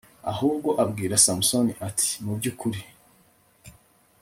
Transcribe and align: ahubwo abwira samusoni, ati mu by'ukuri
ahubwo 0.31 0.69
abwira 0.83 1.21
samusoni, 1.25 1.73
ati 1.87 2.09
mu 2.25 2.31
by'ukuri 2.37 2.81